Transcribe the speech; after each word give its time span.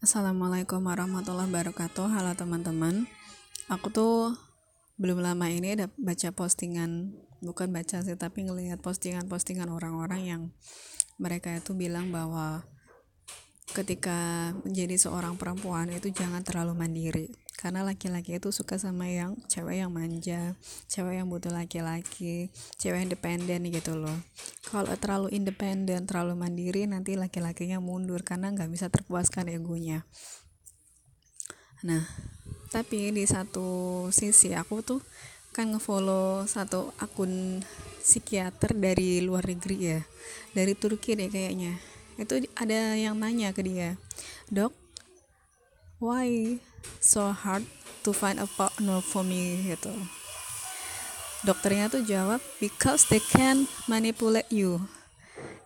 Assalamualaikum 0.00 0.80
warahmatullahi 0.88 1.52
wabarakatuh. 1.52 2.08
Halo 2.08 2.32
teman-teman. 2.32 3.04
Aku 3.68 3.92
tuh 3.92 4.32
belum 4.96 5.20
lama 5.20 5.44
ini 5.52 5.76
ada 5.76 5.92
baca 6.00 6.32
postingan 6.32 7.12
Bukan 7.44 7.68
baca 7.68 8.00
sih 8.00 8.16
tapi 8.16 8.48
ngelihat 8.48 8.80
postingan-postingan 8.80 9.68
orang-orang 9.68 10.24
yang 10.24 10.42
Mereka 11.20 11.60
itu 11.60 11.76
bilang 11.76 12.08
bahwa 12.08 12.64
Ketika 13.76 14.56
menjadi 14.64 14.96
seorang 14.96 15.36
perempuan 15.36 15.92
itu 15.92 16.08
jangan 16.08 16.40
terlalu 16.48 16.80
mandiri 16.80 17.28
karena 17.60 17.84
laki-laki 17.84 18.40
itu 18.40 18.48
suka 18.48 18.80
sama 18.80 19.04
yang 19.04 19.36
cewek 19.44 19.84
yang 19.84 19.92
manja 19.92 20.56
cewek 20.88 21.20
yang 21.20 21.28
butuh 21.28 21.52
laki-laki 21.52 22.48
cewek 22.80 23.04
independen 23.04 23.68
gitu 23.68 24.00
loh. 24.00 24.16
Kalau 24.64 24.96
terlalu 24.96 25.36
independen 25.36 26.08
terlalu 26.08 26.40
mandiri 26.40 26.88
nanti 26.88 27.20
laki-lakinya 27.20 27.76
mundur 27.76 28.24
karena 28.24 28.48
nggak 28.48 28.72
bisa 28.72 28.88
terpuaskan 28.88 29.52
egonya. 29.52 30.08
Nah 31.84 32.08
tapi 32.72 33.12
di 33.12 33.28
satu 33.28 34.08
sisi 34.08 34.56
aku 34.56 34.80
tuh 34.80 35.04
kan 35.52 35.68
ngefollow 35.68 36.48
satu 36.48 36.96
akun 36.96 37.60
psikiater 38.00 38.72
dari 38.72 39.20
luar 39.20 39.44
negeri 39.44 39.76
ya 39.84 40.00
dari 40.56 40.72
Turki 40.72 41.12
deh 41.12 41.28
kayaknya. 41.28 41.76
Itu 42.16 42.40
ada 42.56 42.96
yang 42.96 43.20
nanya 43.20 43.52
ke 43.52 43.60
dia 43.60 44.00
dok 44.48 44.72
why 46.00 46.56
so 47.00 47.32
hard 47.32 47.64
to 48.04 48.12
find 48.12 48.40
a 48.40 48.48
partner 48.48 49.00
for 49.04 49.24
me 49.24 49.64
gitu. 49.68 49.92
Dokternya 51.40 51.88
tuh 51.88 52.04
jawab 52.04 52.40
because 52.60 53.08
they 53.08 53.20
can 53.20 53.64
manipulate 53.88 54.48
you 54.52 54.80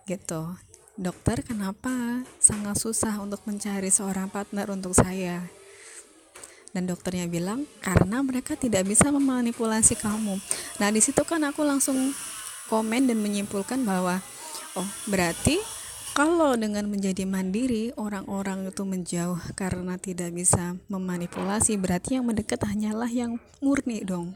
gitu. 0.07 0.55
Dokter 0.95 1.43
kenapa 1.43 2.23
sangat 2.39 2.79
susah 2.79 3.19
untuk 3.19 3.43
mencari 3.43 3.91
seorang 3.91 4.31
partner 4.31 4.71
untuk 4.71 4.95
saya? 4.95 5.43
Dan 6.71 6.87
dokternya 6.87 7.27
bilang 7.27 7.67
karena 7.83 8.23
mereka 8.23 8.55
tidak 8.55 8.87
bisa 8.87 9.11
memanipulasi 9.11 9.99
kamu. 9.99 10.39
Nah 10.79 10.89
di 10.91 11.03
situ 11.03 11.19
kan 11.27 11.43
aku 11.43 11.67
langsung 11.67 12.15
komen 12.71 13.11
dan 13.11 13.19
menyimpulkan 13.19 13.83
bahwa 13.83 14.23
oh 14.79 14.87
berarti 15.07 15.59
kalau 16.15 16.55
dengan 16.55 16.87
menjadi 16.87 17.27
mandiri, 17.27 17.91
orang-orang 17.99 18.71
itu 18.71 18.87
menjauh 18.87 19.37
karena 19.59 19.99
tidak 19.99 20.31
bisa 20.31 20.79
memanipulasi, 20.87 21.75
berarti 21.75 22.15
yang 22.15 22.25
mendekat 22.25 22.63
hanyalah 22.63 23.11
yang 23.11 23.35
murni 23.59 24.07
dong. 24.07 24.31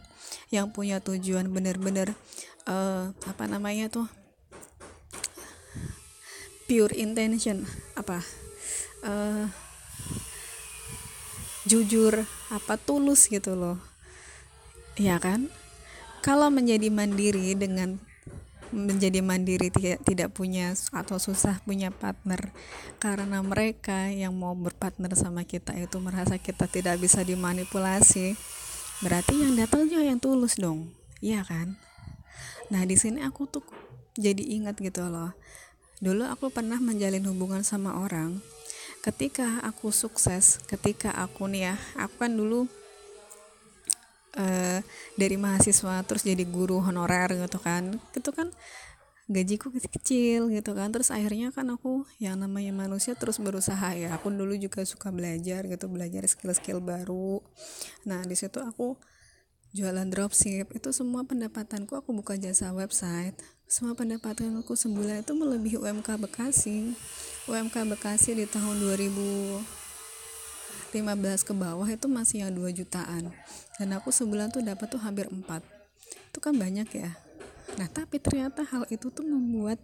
Yang 0.52 0.76
punya 0.76 1.00
tujuan 1.00 1.48
benar-benar 1.48 2.12
uh, 2.68 3.16
apa 3.24 3.48
namanya 3.48 3.88
tuh? 3.88 4.12
pure 6.70 6.94
intention 6.94 7.66
apa? 7.98 8.22
Uh, 9.02 9.50
jujur 11.66 12.30
apa 12.54 12.78
tulus 12.78 13.26
gitu 13.26 13.58
loh. 13.58 13.82
Ya 14.94 15.18
kan? 15.18 15.50
Kalau 16.22 16.54
menjadi 16.54 16.94
mandiri 16.94 17.58
dengan 17.58 17.98
menjadi 18.70 19.20
mandiri 19.26 19.74
tidak 19.74 20.02
tidak 20.06 20.30
punya 20.34 20.74
atau 20.94 21.18
susah 21.18 21.62
punya 21.66 21.90
partner. 21.90 22.54
Karena 23.02 23.42
mereka 23.42 24.10
yang 24.10 24.36
mau 24.38 24.54
berpartner 24.54 25.14
sama 25.18 25.46
kita 25.46 25.74
itu 25.78 25.98
merasa 26.02 26.38
kita 26.38 26.70
tidak 26.70 27.02
bisa 27.02 27.26
dimanipulasi. 27.26 28.38
Berarti 29.00 29.34
yang 29.42 29.56
datang 29.56 29.88
juga 29.88 30.04
yang 30.06 30.20
tulus 30.20 30.60
dong. 30.60 30.92
Iya 31.20 31.44
kan? 31.48 31.80
Nah 32.70 32.86
di 32.86 32.96
sini 32.96 33.26
aku 33.26 33.50
tuh 33.50 33.66
jadi 34.20 34.42
ingat 34.60 34.78
gitu 34.80 35.08
loh. 35.08 35.34
Dulu 36.00 36.28
aku 36.28 36.48
pernah 36.54 36.80
menjalin 36.80 37.26
hubungan 37.28 37.66
sama 37.66 38.00
orang. 38.00 38.40
Ketika 39.00 39.64
aku 39.64 39.96
sukses 39.96 40.60
ketika 40.68 41.16
aku 41.16 41.48
nih 41.48 41.72
ya 41.72 41.76
aku 41.96 42.28
kan 42.28 42.36
dulu 42.36 42.68
uh, 44.38 44.80
dari 45.16 45.36
mahasiswa 45.40 46.04
terus 46.06 46.28
jadi 46.28 46.44
guru 46.46 46.84
honorer 46.84 47.34
gitu 47.48 47.58
kan. 47.58 47.98
Itu 48.14 48.30
kan 48.36 48.54
gajiku 49.30 49.70
kecil 49.72 50.50
gitu 50.50 50.72
kan. 50.74 50.90
Terus 50.90 51.14
akhirnya 51.14 51.54
kan 51.54 51.70
aku 51.70 52.04
yang 52.18 52.42
namanya 52.42 52.74
manusia 52.74 53.14
terus 53.14 53.38
berusaha 53.38 53.96
ya. 53.96 54.18
Aku 54.18 54.34
dulu 54.34 54.58
juga 54.58 54.84
suka 54.84 55.14
belajar 55.14 55.66
gitu 55.70 55.86
belajar 55.88 56.26
skill-skill 56.26 56.82
baru. 56.82 57.42
Nah 58.06 58.26
di 58.26 58.36
situ 58.36 58.60
aku 58.60 58.98
jualan 59.74 60.10
dropship. 60.10 60.74
Itu 60.74 60.90
semua 60.90 61.24
pendapatanku 61.26 61.94
aku 61.94 62.10
buka 62.12 62.36
jasa 62.36 62.74
website. 62.74 63.38
Semua 63.70 63.94
pendapatanku 63.94 64.74
sebulan 64.74 65.22
itu 65.22 65.34
melebihi 65.38 65.78
UMK 65.78 66.18
Bekasi. 66.18 66.98
UMK 67.46 67.86
Bekasi 67.86 68.34
di 68.34 68.50
tahun 68.50 68.82
2000 68.82 69.89
15 70.90 71.46
ke 71.46 71.54
bawah 71.54 71.86
itu 71.86 72.08
masih 72.10 72.48
yang 72.48 72.52
2 72.54 72.74
jutaan. 72.74 73.30
Dan 73.78 73.94
aku 73.94 74.10
sebulan 74.10 74.50
tuh 74.50 74.66
dapat 74.66 74.90
tuh 74.90 75.02
hampir 75.02 75.30
4 75.30 75.80
itu 76.30 76.40
kan 76.42 76.54
banyak 76.54 76.90
ya. 76.94 77.12
Nah 77.78 77.90
tapi 77.90 78.22
ternyata 78.22 78.66
hal 78.66 78.86
itu 78.90 79.10
tuh 79.14 79.26
membuat 79.26 79.82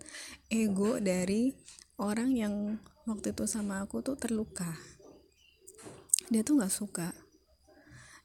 ego 0.50 0.98
dari 1.02 1.54
orang 1.98 2.34
yang 2.34 2.54
waktu 3.06 3.34
itu 3.34 3.46
sama 3.50 3.82
aku 3.82 4.02
tuh 4.02 4.18
terluka. 4.18 4.70
Dia 6.30 6.42
tuh 6.42 6.58
nggak 6.62 6.74
suka. 6.74 7.14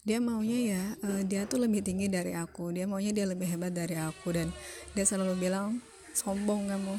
Dia 0.01 0.17
maunya 0.17 0.59
ya 0.77 0.85
uh, 1.05 1.23
dia 1.27 1.45
tuh 1.45 1.61
lebih 1.61 1.85
tinggi 1.85 2.09
dari 2.09 2.33
aku. 2.33 2.73
Dia 2.73 2.89
maunya 2.89 3.13
dia 3.13 3.29
lebih 3.29 3.51
hebat 3.51 3.73
dari 3.73 4.01
aku. 4.01 4.33
Dan 4.33 4.49
dia 4.97 5.05
selalu 5.05 5.37
bilang 5.37 5.81
sombong 6.17 6.73
kamu. 6.73 6.97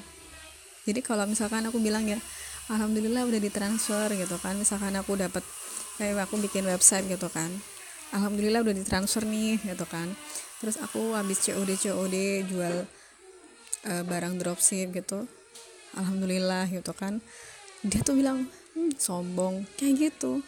Jadi 0.86 1.00
kalau 1.06 1.25
misalkan 1.25 1.66
aku 1.66 1.78
bilang 1.81 2.06
ya 2.06 2.18
alhamdulillah 2.71 3.27
udah 3.27 3.39
ditransfer 3.43 4.15
gitu 4.15 4.39
kan. 4.39 4.55
Misalkan 4.55 4.95
aku 4.95 5.19
dapat 5.19 5.43
kayak 5.99 6.23
aku 6.23 6.39
bikin 6.39 6.63
website 6.63 7.05
gitu 7.11 7.27
kan. 7.27 7.51
Alhamdulillah 8.15 8.63
udah 8.63 8.75
ditransfer 8.75 9.27
nih 9.27 9.59
gitu 9.59 9.83
kan. 9.85 10.15
Terus 10.63 10.79
aku 10.79 11.13
habis 11.13 11.43
COD 11.43 11.75
COD 11.75 12.15
jual 12.47 12.75
uh, 13.87 14.03
barang 14.07 14.39
dropship 14.39 14.95
gitu. 14.95 15.27
Alhamdulillah 15.99 16.71
gitu 16.71 16.95
kan. 16.95 17.19
Dia 17.83 17.99
tuh 18.01 18.15
bilang 18.15 18.47
hmm, 18.47 18.95
sombong 18.95 19.67
kayak 19.75 20.11
gitu. 20.11 20.39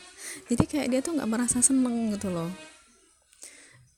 Jadi 0.47 0.63
kayak 0.63 0.87
dia 0.87 0.99
tuh 1.03 1.19
nggak 1.19 1.29
merasa 1.29 1.59
seneng 1.59 2.15
gitu 2.15 2.31
loh. 2.31 2.51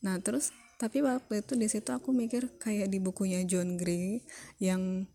Nah 0.01 0.17
terus 0.21 0.49
tapi 0.75 0.99
waktu 0.99 1.39
itu 1.39 1.55
di 1.55 1.67
situ 1.71 1.87
aku 1.95 2.11
mikir 2.11 2.51
kayak 2.59 2.91
di 2.91 2.99
bukunya 2.99 3.47
John 3.47 3.79
Gray 3.79 4.19
yang 4.59 5.07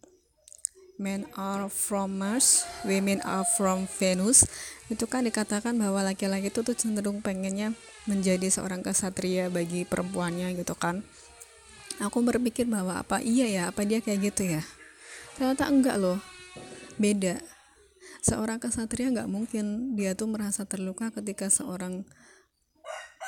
men 1.01 1.25
are 1.33 1.73
from 1.73 2.21
Mars, 2.21 2.69
women 2.85 3.25
are 3.25 3.49
from 3.57 3.89
Venus. 3.89 4.45
Itu 4.93 5.09
kan 5.09 5.25
dikatakan 5.25 5.73
bahwa 5.81 6.05
laki-laki 6.05 6.53
itu 6.53 6.61
tuh 6.61 6.77
cenderung 6.77 7.25
pengennya 7.25 7.73
menjadi 8.05 8.53
seorang 8.53 8.85
kesatria 8.85 9.49
bagi 9.49 9.89
perempuannya 9.89 10.53
gitu 10.61 10.77
kan. 10.77 11.01
Aku 12.05 12.21
berpikir 12.21 12.69
bahwa 12.69 13.01
apa 13.01 13.25
iya 13.25 13.49
ya, 13.49 13.63
apa 13.73 13.89
dia 13.89 14.05
kayak 14.05 14.21
gitu 14.29 14.61
ya. 14.61 14.63
Ternyata 15.41 15.73
enggak 15.73 15.97
loh. 15.97 16.21
Beda. 17.01 17.41
Seorang 18.21 18.61
kesatria 18.61 19.09
nggak 19.09 19.33
mungkin 19.33 19.97
dia 19.97 20.13
tuh 20.13 20.29
merasa 20.29 20.69
terluka 20.69 21.09
ketika 21.09 21.49
seorang 21.49 22.05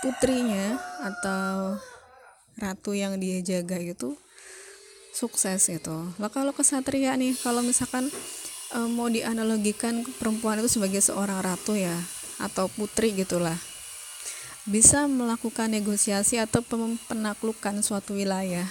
putrinya 0.04 0.76
atau 1.00 1.80
ratu 2.60 2.92
yang 2.92 3.16
dia 3.16 3.40
jaga 3.40 3.80
itu 3.80 4.12
sukses 5.12 5.68
itu 5.68 5.96
lah 6.16 6.32
kalau 6.32 6.56
kesatria 6.56 7.12
nih 7.14 7.36
kalau 7.38 7.60
misalkan 7.60 8.08
e, 8.72 8.78
mau 8.88 9.12
dianalogikan 9.12 10.00
perempuan 10.16 10.64
itu 10.64 10.80
sebagai 10.80 11.04
seorang 11.04 11.44
ratu 11.44 11.76
ya 11.76 11.94
atau 12.40 12.66
putri 12.72 13.12
gitulah 13.12 13.54
bisa 14.62 15.10
melakukan 15.10 15.74
negosiasi 15.74 16.38
atau 16.38 16.62
penaklukan 17.10 17.82
suatu 17.82 18.14
wilayah. 18.14 18.66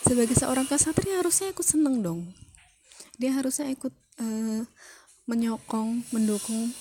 Sebagai 0.00 0.36
seorang 0.36 0.64
kesatria 0.64 1.20
harusnya 1.20 1.52
ikut 1.52 1.64
seneng 1.64 2.00
dong. 2.00 2.32
Dia 3.20 3.36
harusnya 3.36 3.68
ikut 3.68 3.92
e, 4.20 4.26
menyokong 5.28 6.08
mendukung 6.16 6.72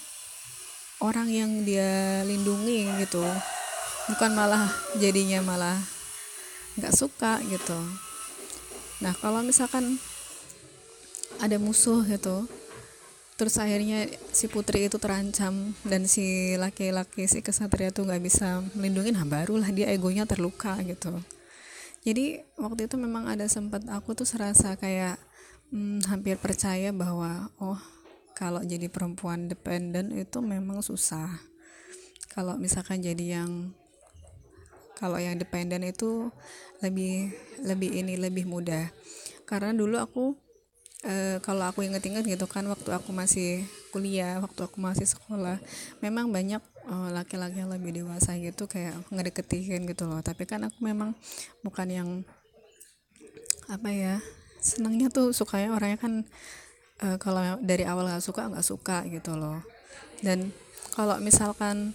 orang 1.04 1.28
yang 1.28 1.52
dia 1.68 2.24
lindungi 2.24 2.88
gitu. 3.04 3.24
Bukan 4.16 4.32
malah 4.32 4.72
jadinya 4.96 5.44
malah 5.44 5.80
nggak 6.80 6.96
suka 6.96 7.44
gitu 7.52 7.78
nah 9.04 9.12
kalau 9.20 9.44
misalkan 9.44 10.00
ada 11.44 11.60
musuh 11.60 12.08
gitu 12.08 12.48
terus 13.34 13.60
akhirnya 13.60 14.08
si 14.32 14.48
putri 14.48 14.88
itu 14.88 14.96
terancam 15.02 15.76
dan 15.84 16.08
si 16.08 16.56
laki-laki 16.56 17.28
si 17.28 17.44
kesatria 17.44 17.92
tuh 17.92 18.08
nggak 18.08 18.24
bisa 18.24 18.64
melindungi 18.78 19.12
nah 19.12 19.26
barulah 19.28 19.68
dia 19.74 19.90
egonya 19.92 20.24
terluka 20.24 20.78
gitu. 20.86 21.18
Jadi 22.04 22.44
waktu 22.60 22.92
itu 22.92 22.96
memang 23.00 23.32
ada 23.32 23.48
sempat 23.48 23.88
aku 23.88 24.12
tuh 24.12 24.28
serasa 24.28 24.76
kayak 24.76 25.16
hmm, 25.72 26.04
hampir 26.12 26.36
percaya 26.36 26.92
bahwa 26.92 27.48
oh 27.58 27.80
kalau 28.36 28.60
jadi 28.60 28.92
perempuan 28.92 29.48
dependen 29.48 30.12
itu 30.14 30.44
memang 30.44 30.84
susah. 30.84 31.32
Kalau 32.32 32.60
misalkan 32.60 33.00
jadi 33.00 33.44
yang 33.44 33.72
kalau 34.98 35.18
yang 35.18 35.36
dependen 35.38 35.84
itu 35.84 36.30
lebih 36.84 37.32
lebih 37.64 37.90
ini 37.94 38.20
lebih 38.20 38.46
mudah. 38.46 38.92
Karena 39.48 39.72
dulu 39.72 40.00
aku 40.00 40.36
e, 41.04 41.40
kalau 41.44 41.68
aku 41.70 41.84
inget-inget 41.84 42.24
gitu 42.26 42.46
kan 42.48 42.66
waktu 42.68 42.90
aku 42.92 43.12
masih 43.12 43.64
kuliah 43.94 44.42
waktu 44.42 44.66
aku 44.66 44.82
masih 44.82 45.06
sekolah 45.06 45.62
memang 46.02 46.34
banyak 46.34 46.58
eh, 46.90 47.10
laki-laki 47.14 47.62
uh, 47.62 47.62
yang 47.64 47.72
lebih 47.72 48.02
dewasa 48.02 48.34
gitu 48.42 48.66
kayak 48.66 48.98
ngedeketin 49.14 49.86
gitu 49.86 50.10
loh. 50.10 50.20
Tapi 50.26 50.50
kan 50.50 50.66
aku 50.66 50.82
memang 50.82 51.14
bukan 51.62 51.88
yang 51.88 52.10
apa 53.72 53.90
ya 53.94 54.16
senangnya 54.60 55.08
tuh 55.08 55.32
sukanya 55.32 55.72
orangnya 55.72 56.00
kan 56.02 56.14
uh, 57.06 57.18
kalau 57.22 57.60
dari 57.64 57.88
awal 57.88 58.10
nggak 58.10 58.26
suka 58.26 58.50
nggak 58.50 58.66
suka 58.66 58.98
gitu 59.08 59.38
loh. 59.38 59.62
Dan 60.26 60.50
kalau 60.96 61.22
misalkan 61.22 61.94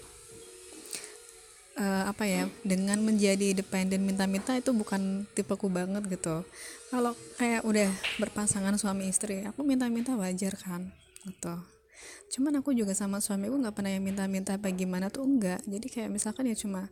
uh, 1.78 2.04
apa 2.10 2.26
ya 2.26 2.44
dengan 2.66 2.98
menjadi 3.00 3.54
independen 3.54 4.04
minta-minta 4.04 4.52
itu 4.58 4.74
bukan 4.74 5.24
tipeku 5.32 5.70
banget 5.70 6.04
gitu. 6.10 6.42
Kalau 6.90 7.14
kayak 7.38 7.62
udah 7.64 7.88
berpasangan 8.18 8.74
suami 8.76 9.08
istri 9.08 9.46
aku 9.46 9.62
minta-minta 9.62 10.18
wajar 10.18 10.58
kan 10.58 10.90
gitu. 11.24 11.54
Cuman 12.36 12.60
aku 12.60 12.76
juga 12.76 12.92
sama 12.92 13.22
suamiku 13.22 13.56
nggak 13.56 13.74
pernah 13.74 13.92
yang 13.94 14.04
minta-minta 14.04 14.58
apa 14.58 14.68
gimana 14.74 15.08
tuh 15.08 15.24
enggak. 15.24 15.62
Jadi 15.64 15.86
kayak 15.88 16.10
misalkan 16.12 16.50
ya 16.50 16.56
cuma 16.58 16.90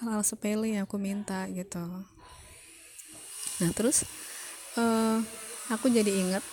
hal-hal 0.00 0.22
sepele 0.24 0.74
yang 0.74 0.88
aku 0.88 0.98
minta 0.98 1.46
gitu. 1.52 1.84
Nah 3.58 3.70
terus 3.74 4.06
uh, 4.78 5.18
aku 5.70 5.90
jadi 5.90 6.10
inget 6.10 6.44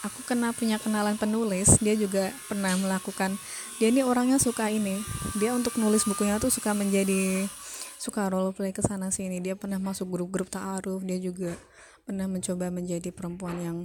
aku 0.00 0.24
kena 0.24 0.50
punya 0.56 0.80
kenalan 0.80 1.14
penulis 1.20 1.76
dia 1.84 1.92
juga 1.92 2.32
pernah 2.48 2.72
melakukan 2.80 3.36
dia 3.80 3.88
ini 3.88 4.04
orangnya 4.04 4.36
suka 4.36 4.68
ini. 4.68 5.00
Dia 5.40 5.56
untuk 5.56 5.80
nulis 5.80 6.04
bukunya 6.04 6.36
tuh 6.36 6.52
suka 6.52 6.76
menjadi 6.76 7.48
suka 7.96 8.28
role 8.28 8.52
play 8.52 8.76
ke 8.76 8.84
sana 8.84 9.08
sini. 9.08 9.40
Dia 9.40 9.56
pernah 9.56 9.80
masuk 9.80 10.12
grup-grup 10.12 10.52
ta'aruf. 10.52 11.00
Dia 11.00 11.16
juga 11.16 11.56
pernah 12.04 12.28
mencoba 12.28 12.68
menjadi 12.68 13.08
perempuan 13.08 13.56
yang 13.56 13.78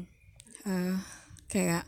uh, 0.67 0.99
kayak 1.47 1.87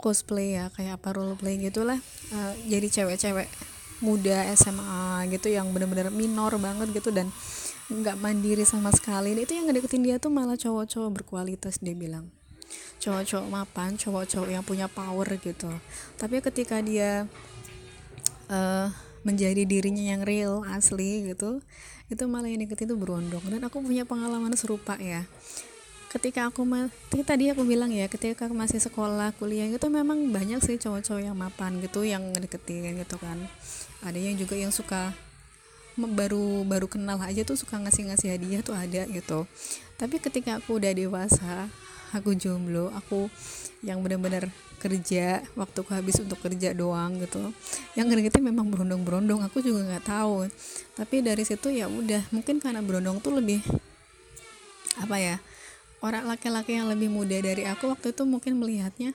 cosplay 0.00 0.56
ya 0.56 0.72
kayak 0.72 1.04
apa 1.04 1.12
role 1.12 1.36
play 1.36 1.60
gitulah. 1.60 2.00
Uh, 2.32 2.56
jadi 2.64 2.88
cewek-cewek 2.88 3.52
muda 4.00 4.48
SMA 4.56 5.28
gitu 5.28 5.52
yang 5.52 5.68
bener-bener 5.76 6.08
minor 6.08 6.56
banget 6.56 6.96
gitu 6.96 7.12
dan 7.12 7.28
nggak 7.92 8.16
mandiri 8.16 8.64
sama 8.64 8.88
sekali. 8.88 9.36
Itu 9.36 9.52
yang 9.52 9.68
ngedeketin 9.68 10.00
dia 10.00 10.16
tuh 10.16 10.32
malah 10.32 10.56
cowok-cowok 10.56 11.12
berkualitas 11.12 11.76
dia 11.84 11.92
bilang 11.92 12.32
cowok-cowok 12.98 13.46
mapan 13.46 13.94
cowok-cowok 13.94 14.50
yang 14.50 14.64
punya 14.66 14.86
power 14.90 15.26
gitu. 15.38 15.70
Tapi 16.18 16.42
ketika 16.42 16.82
dia 16.82 17.30
uh, 18.50 18.90
menjadi 19.22 19.62
dirinya 19.66 20.14
yang 20.14 20.22
real 20.26 20.66
asli 20.66 21.26
gitu 21.30 21.62
itu 22.08 22.24
malah 22.24 22.48
yang 22.48 22.64
deket 22.64 22.88
itu 22.88 22.94
berondong. 22.96 23.44
Dan 23.46 23.60
aku 23.62 23.84
punya 23.84 24.02
pengalaman 24.08 24.52
serupa 24.58 24.96
ya. 24.98 25.28
Ketika 26.08 26.48
aku 26.48 26.64
tadi 27.20 27.52
aku 27.52 27.68
bilang 27.68 27.92
ya 27.92 28.08
ketika 28.08 28.48
aku 28.48 28.56
masih 28.56 28.80
sekolah 28.80 29.36
kuliah 29.36 29.68
itu 29.68 29.88
memang 29.92 30.32
banyak 30.32 30.56
sih 30.64 30.80
cowok-cowok 30.80 31.20
yang 31.20 31.36
mapan 31.36 31.84
gitu 31.84 32.00
yang 32.00 32.32
deketin 32.32 32.96
gitu 32.96 33.20
kan. 33.20 33.36
Ada 34.00 34.16
yang 34.16 34.40
juga 34.40 34.56
yang 34.56 34.72
suka 34.72 35.12
baru 35.98 36.62
baru 36.64 36.86
kenal 36.86 37.18
aja 37.20 37.42
tuh 37.42 37.58
suka 37.58 37.76
ngasih 37.76 38.08
ngasih 38.08 38.28
hadiah 38.32 38.62
tuh 38.64 38.72
ada 38.72 39.04
gitu. 39.04 39.44
Tapi 40.00 40.16
ketika 40.16 40.64
aku 40.64 40.80
udah 40.80 40.96
dewasa 40.96 41.68
aku 42.14 42.36
jomblo 42.36 42.92
aku 42.94 43.28
yang 43.84 44.02
benar-benar 44.02 44.50
kerja 44.78 45.42
waktu 45.58 45.76
aku 45.82 45.90
habis 45.94 46.18
untuk 46.22 46.38
kerja 46.38 46.70
doang 46.74 47.18
gitu. 47.18 47.50
Yang 47.98 48.06
ngerti 48.30 48.38
memang 48.38 48.70
berondong-berondong 48.70 49.42
aku 49.42 49.58
juga 49.62 49.86
nggak 49.86 50.06
tahu. 50.06 50.46
Tapi 50.94 51.16
dari 51.22 51.42
situ 51.42 51.70
ya 51.74 51.90
udah 51.90 52.22
mungkin 52.30 52.62
karena 52.62 52.82
berondong 52.82 53.18
tuh 53.18 53.38
lebih 53.38 53.62
apa 54.98 55.16
ya 55.18 55.36
orang 56.02 56.26
laki-laki 56.26 56.78
yang 56.78 56.90
lebih 56.90 57.10
muda 57.10 57.38
dari 57.38 57.66
aku 57.66 57.90
waktu 57.90 58.14
itu 58.14 58.22
mungkin 58.26 58.58
melihatnya 58.58 59.14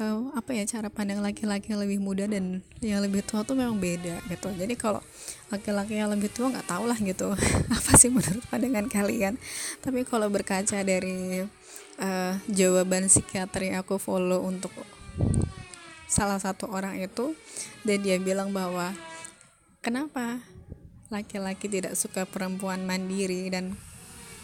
uh, 0.00 0.32
apa 0.36 0.50
ya 0.52 0.64
cara 0.68 0.88
pandang 0.92 1.20
laki-laki 1.24 1.72
yang 1.72 1.80
lebih 1.82 1.98
muda 2.00 2.24
dan 2.28 2.60
yang 2.84 3.00
lebih 3.00 3.24
tua 3.24 3.42
tuh 3.42 3.56
memang 3.56 3.76
beda 3.80 4.20
gitu. 4.28 4.48
Jadi 4.52 4.74
kalau 4.76 5.00
laki-laki 5.48 5.98
yang 5.98 6.12
lebih 6.12 6.28
tua 6.32 6.52
nggak 6.52 6.68
tau 6.68 6.84
lah 6.84 6.98
gitu. 7.00 7.32
Apa 7.76 7.96
sih 7.96 8.12
menurut 8.12 8.44
pandangan 8.48 8.86
kalian? 8.88 9.40
Tapi 9.80 10.04
kalau 10.04 10.28
berkaca 10.28 10.80
dari 10.84 11.44
uh, 12.00 12.32
jawaban 12.48 13.08
psikiater 13.08 13.72
yang 13.72 13.80
aku 13.80 13.96
follow 13.96 14.44
untuk 14.44 14.72
salah 16.06 16.38
satu 16.38 16.70
orang 16.70 17.02
itu 17.02 17.34
dan 17.82 17.98
dia 17.98 18.16
bilang 18.22 18.54
bahwa 18.54 18.94
kenapa 19.82 20.38
laki-laki 21.10 21.66
tidak 21.66 21.98
suka 21.98 22.22
perempuan 22.26 22.86
mandiri 22.86 23.50
dan 23.50 23.74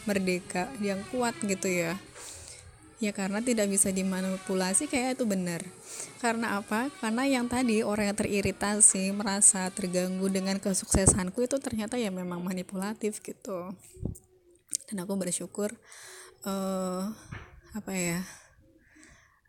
merdeka 0.06 0.66
yang 0.82 0.98
kuat 1.14 1.38
gitu 1.46 1.70
ya 1.70 1.94
ya 3.02 3.10
karena 3.10 3.42
tidak 3.42 3.66
bisa 3.66 3.90
dimanipulasi 3.90 4.86
kayak 4.86 5.18
itu 5.18 5.26
benar. 5.26 5.66
Karena 6.22 6.62
apa? 6.62 6.86
Karena 7.02 7.26
yang 7.26 7.50
tadi 7.50 7.82
orang 7.82 8.14
yang 8.14 8.18
teriritasi 8.22 9.10
merasa 9.10 9.66
terganggu 9.74 10.30
dengan 10.30 10.62
kesuksesanku 10.62 11.42
itu 11.42 11.58
ternyata 11.58 11.98
ya 11.98 12.14
memang 12.14 12.38
manipulatif 12.38 13.18
gitu. 13.18 13.74
Dan 14.86 15.02
aku 15.02 15.18
bersyukur 15.18 15.74
uh, 16.46 17.10
apa 17.74 17.90
ya 17.90 18.22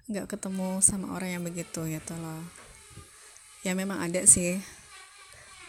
nggak 0.10 0.34
ketemu 0.34 0.82
sama 0.82 1.14
orang 1.14 1.38
yang 1.38 1.44
begitu 1.46 1.86
gitu 1.86 2.14
loh. 2.18 2.42
Ya 3.62 3.78
memang 3.78 4.02
ada 4.02 4.26
sih 4.26 4.58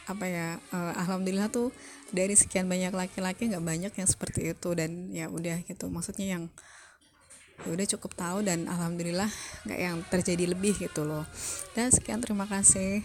apa 0.08 0.24
ya 0.24 0.56
uh, 0.72 0.96
alhamdulillah 1.04 1.52
tuh 1.52 1.68
dari 2.16 2.32
sekian 2.32 2.64
banyak 2.64 2.96
laki-laki 2.96 3.44
nggak 3.52 3.64
banyak 3.64 3.92
yang 3.92 4.08
seperti 4.08 4.56
itu 4.56 4.72
dan 4.72 5.12
ya 5.12 5.28
udah 5.28 5.60
gitu. 5.68 5.92
Maksudnya 5.92 6.40
yang 6.40 6.44
ya 6.48 6.83
udah 7.64 7.86
cukup 7.96 8.12
tahu 8.18 8.38
dan 8.44 8.66
alhamdulillah 8.68 9.30
nggak 9.64 9.80
yang 9.80 9.96
terjadi 10.10 10.52
lebih 10.52 10.76
gitu 10.76 11.06
loh. 11.06 11.24
Dan 11.72 11.88
sekian 11.94 12.20
terima 12.20 12.44
kasih 12.44 13.00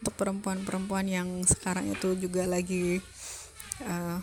untuk 0.00 0.14
perempuan-perempuan 0.16 1.06
yang 1.08 1.28
sekarang 1.44 1.90
itu 1.90 2.14
juga 2.16 2.46
lagi 2.46 3.02
uh, 3.84 4.20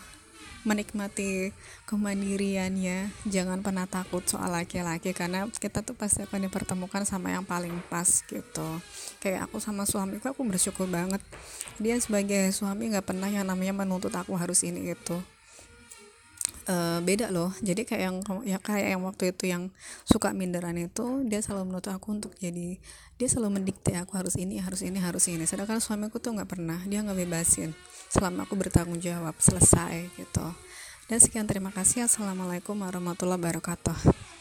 menikmati 0.66 1.54
kemandiriannya. 1.86 3.12
Jangan 3.28 3.62
pernah 3.62 3.86
takut 3.86 4.24
soal 4.26 4.50
laki-laki 4.50 5.14
karena 5.14 5.46
kita 5.48 5.84
tuh 5.86 5.94
pasti 5.94 6.24
akan 6.26 6.48
dipertemukan 6.50 7.06
sama 7.06 7.30
yang 7.34 7.46
paling 7.46 7.74
pas 7.86 8.24
gitu. 8.26 8.68
Kayak 9.22 9.50
aku 9.50 9.62
sama 9.62 9.86
suamiku 9.86 10.32
aku 10.32 10.42
bersyukur 10.48 10.90
banget. 10.90 11.22
Dia 11.78 12.00
sebagai 12.02 12.50
suami 12.50 12.90
nggak 12.90 13.06
pernah 13.06 13.30
yang 13.30 13.46
namanya 13.46 13.76
menuntut 13.84 14.10
aku 14.16 14.34
harus 14.34 14.66
ini 14.66 14.92
itu 14.92 15.18
uh, 16.68 17.00
beda 17.02 17.32
loh. 17.32 17.50
Jadi 17.64 17.82
kayak 17.88 18.02
yang 18.04 18.16
ya 18.44 18.58
kayak 18.60 18.94
yang 18.94 19.02
waktu 19.02 19.34
itu 19.34 19.50
yang 19.50 19.72
suka 20.04 20.30
minderan 20.36 20.76
itu 20.76 21.24
dia 21.26 21.40
selalu 21.42 21.72
menuntut 21.72 21.90
aku 21.90 22.14
untuk 22.14 22.32
jadi 22.38 22.78
dia 23.18 23.28
selalu 23.28 23.58
mendikte 23.58 23.96
aku 23.98 24.14
harus 24.14 24.38
ini 24.38 24.62
harus 24.62 24.84
ini 24.84 25.00
harus 25.00 25.24
ini. 25.26 25.48
Sedangkan 25.48 25.82
suamiku 25.82 26.20
tuh 26.22 26.36
nggak 26.36 26.48
pernah. 26.48 26.78
Dia 26.86 27.02
nggak 27.02 27.18
bebasin 27.18 27.72
selama 28.12 28.46
aku 28.46 28.54
bertanggung 28.54 29.00
jawab 29.02 29.34
selesai 29.40 30.12
gitu. 30.14 30.46
Dan 31.08 31.18
sekian 31.18 31.48
terima 31.48 31.72
kasih. 31.72 32.04
Assalamualaikum 32.04 32.76
warahmatullahi 32.78 33.40
wabarakatuh 33.40 34.37